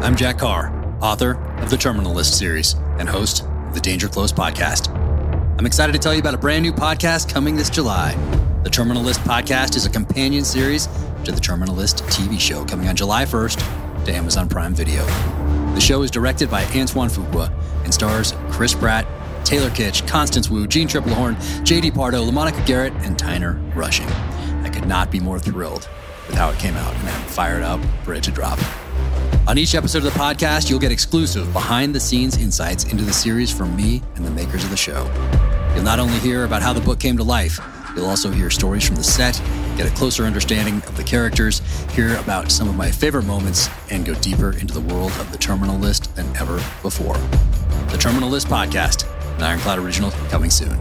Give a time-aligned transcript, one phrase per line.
[0.00, 0.72] I'm Jack Carr,
[1.02, 4.94] author of the Terminal List series and host of the Danger Close podcast.
[5.58, 8.14] I'm excited to tell you about a brand new podcast coming this July.
[8.62, 10.88] The Terminal List podcast is a companion series
[11.24, 15.04] to the Terminal List TV show coming on July 1st to Amazon Prime Video.
[15.74, 17.52] The show is directed by Antoine Fuqua
[17.82, 19.04] and stars Chris Pratt,
[19.44, 21.34] Taylor Kitsch, Constance Wu, Jeanne Tripplehorn,
[21.66, 24.06] JD Pardo, LaMonica Garrett, and Tyner Rushing.
[24.62, 25.88] I could not be more thrilled
[26.28, 28.60] with how it came out, and I'm fired up for it to drop.
[29.48, 33.14] On each episode of the podcast, you'll get exclusive behind the scenes insights into the
[33.14, 35.10] series from me and the makers of the show.
[35.74, 37.58] You'll not only hear about how the book came to life,
[37.96, 39.40] you'll also hear stories from the set,
[39.78, 44.04] get a closer understanding of the characters, hear about some of my favorite moments, and
[44.04, 47.16] go deeper into the world of the Terminal List than ever before.
[47.90, 50.78] The Terminal List Podcast, an Ironclad original, coming soon.